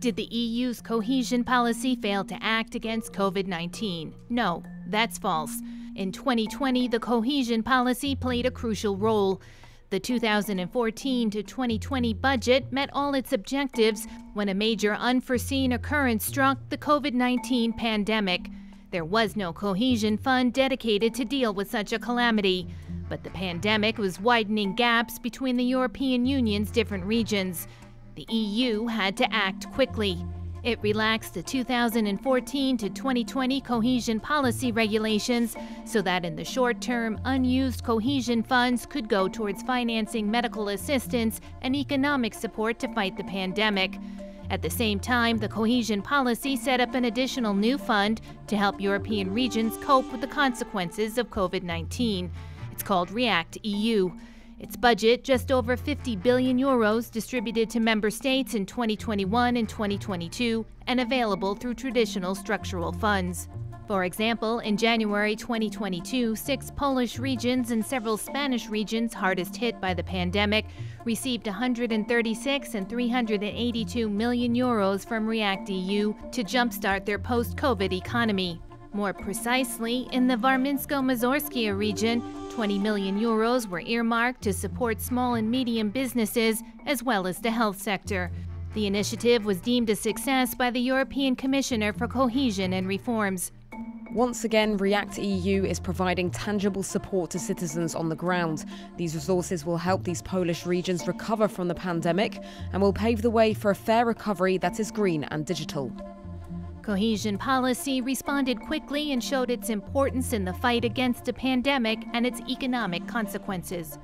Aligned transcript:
Did 0.00 0.16
the 0.16 0.34
EU's 0.34 0.80
cohesion 0.80 1.44
policy 1.44 1.94
fail 1.94 2.24
to 2.24 2.38
act 2.42 2.74
against 2.74 3.12
COVID 3.12 3.46
19? 3.46 4.14
No, 4.30 4.62
that's 4.86 5.18
false. 5.18 5.60
In 5.94 6.10
2020, 6.10 6.88
the 6.88 6.98
cohesion 6.98 7.62
policy 7.62 8.14
played 8.14 8.46
a 8.46 8.50
crucial 8.50 8.96
role. 8.96 9.42
The 9.90 10.00
2014 10.00 11.30
to 11.30 11.42
2020 11.42 12.14
budget 12.14 12.72
met 12.72 12.88
all 12.92 13.12
its 13.12 13.32
objectives 13.32 14.06
when 14.34 14.48
a 14.48 14.54
major 14.54 14.94
unforeseen 14.94 15.72
occurrence 15.72 16.24
struck 16.24 16.58
the 16.70 16.78
COVID 16.78 17.12
19 17.12 17.74
pandemic. 17.74 18.48
There 18.92 19.04
was 19.04 19.36
no 19.36 19.52
cohesion 19.52 20.16
fund 20.16 20.54
dedicated 20.54 21.12
to 21.14 21.24
deal 21.24 21.52
with 21.52 21.70
such 21.70 21.92
a 21.92 21.98
calamity, 21.98 22.68
but 23.08 23.22
the 23.22 23.30
pandemic 23.30 23.98
was 23.98 24.20
widening 24.20 24.74
gaps 24.74 25.18
between 25.18 25.56
the 25.56 25.64
European 25.64 26.24
Union's 26.24 26.70
different 26.70 27.04
regions. 27.04 27.68
The 28.20 28.34
EU 28.34 28.84
had 28.84 29.16
to 29.16 29.34
act 29.34 29.72
quickly. 29.72 30.26
It 30.62 30.78
relaxed 30.82 31.32
the 31.32 31.42
2014 31.42 32.76
to 32.76 32.90
2020 32.90 33.60
cohesion 33.62 34.20
policy 34.20 34.72
regulations 34.72 35.56
so 35.86 36.02
that 36.02 36.26
in 36.26 36.36
the 36.36 36.44
short 36.44 36.82
term, 36.82 37.18
unused 37.24 37.82
cohesion 37.82 38.42
funds 38.42 38.84
could 38.84 39.08
go 39.08 39.26
towards 39.26 39.62
financing 39.62 40.30
medical 40.30 40.68
assistance 40.68 41.40
and 41.62 41.74
economic 41.74 42.34
support 42.34 42.78
to 42.80 42.92
fight 42.92 43.16
the 43.16 43.24
pandemic. 43.24 43.96
At 44.50 44.60
the 44.60 44.68
same 44.68 45.00
time, 45.00 45.38
the 45.38 45.48
cohesion 45.48 46.02
policy 46.02 46.56
set 46.56 46.78
up 46.78 46.94
an 46.94 47.06
additional 47.06 47.54
new 47.54 47.78
fund 47.78 48.20
to 48.48 48.56
help 48.58 48.82
European 48.82 49.32
regions 49.32 49.78
cope 49.78 50.12
with 50.12 50.20
the 50.20 50.26
consequences 50.26 51.16
of 51.16 51.30
COVID 51.30 51.62
19. 51.62 52.30
It's 52.70 52.82
called 52.82 53.10
REACT 53.10 53.64
EU. 53.64 54.10
Its 54.60 54.76
budget, 54.76 55.24
just 55.24 55.50
over 55.50 55.74
50 55.74 56.16
billion 56.16 56.58
euros, 56.58 57.10
distributed 57.10 57.70
to 57.70 57.80
member 57.80 58.10
states 58.10 58.52
in 58.52 58.66
2021 58.66 59.56
and 59.56 59.66
2022, 59.66 60.66
and 60.86 61.00
available 61.00 61.54
through 61.54 61.72
traditional 61.72 62.34
structural 62.34 62.92
funds. 62.92 63.48
For 63.86 64.04
example, 64.04 64.58
in 64.58 64.76
January 64.76 65.34
2022, 65.34 66.36
six 66.36 66.70
Polish 66.76 67.18
regions 67.18 67.70
and 67.70 67.84
several 67.84 68.18
Spanish 68.18 68.68
regions 68.68 69.14
hardest 69.14 69.56
hit 69.56 69.80
by 69.80 69.94
the 69.94 70.04
pandemic 70.04 70.66
received 71.06 71.46
136 71.46 72.74
and 72.74 72.86
382 72.86 74.10
million 74.10 74.54
euros 74.54 75.08
from 75.08 75.26
REACT 75.26 75.70
EU 75.70 76.12
to 76.32 76.44
jumpstart 76.44 77.06
their 77.06 77.18
post 77.18 77.56
COVID 77.56 77.92
economy. 77.94 78.60
More 78.92 79.12
precisely, 79.12 80.08
in 80.12 80.26
the 80.26 80.36
Warmińsko-Mazurskia 80.36 81.76
region, 81.76 82.22
20 82.60 82.78
million 82.78 83.18
euros 83.18 83.66
were 83.66 83.80
earmarked 83.80 84.42
to 84.42 84.52
support 84.52 85.00
small 85.00 85.36
and 85.36 85.50
medium 85.50 85.88
businesses 85.88 86.62
as 86.84 87.02
well 87.02 87.26
as 87.26 87.38
the 87.38 87.50
health 87.50 87.80
sector. 87.80 88.30
The 88.74 88.86
initiative 88.86 89.46
was 89.46 89.62
deemed 89.62 89.88
a 89.88 89.96
success 89.96 90.54
by 90.54 90.70
the 90.70 90.78
European 90.78 91.36
Commissioner 91.36 91.94
for 91.94 92.06
Cohesion 92.06 92.74
and 92.74 92.86
Reforms. 92.86 93.50
Once 94.12 94.44
again, 94.44 94.76
REACT 94.76 95.16
EU 95.16 95.64
is 95.64 95.80
providing 95.80 96.30
tangible 96.30 96.82
support 96.82 97.30
to 97.30 97.38
citizens 97.38 97.94
on 97.94 98.10
the 98.10 98.14
ground. 98.14 98.66
These 98.98 99.14
resources 99.14 99.64
will 99.64 99.78
help 99.78 100.04
these 100.04 100.20
Polish 100.20 100.66
regions 100.66 101.08
recover 101.08 101.48
from 101.48 101.66
the 101.66 101.74
pandemic 101.74 102.42
and 102.74 102.82
will 102.82 102.92
pave 102.92 103.22
the 103.22 103.30
way 103.30 103.54
for 103.54 103.70
a 103.70 103.74
fair 103.74 104.04
recovery 104.04 104.58
that 104.58 104.78
is 104.78 104.90
green 104.90 105.24
and 105.24 105.46
digital. 105.46 105.90
Cohesion 106.82 107.36
policy 107.38 108.00
responded 108.00 108.60
quickly 108.60 109.12
and 109.12 109.22
showed 109.22 109.50
its 109.50 109.70
importance 109.70 110.32
in 110.32 110.44
the 110.44 110.52
fight 110.52 110.84
against 110.84 111.28
a 111.28 111.32
pandemic 111.32 111.98
and 112.12 112.26
its 112.26 112.40
economic 112.48 113.06
consequences. 113.06 113.98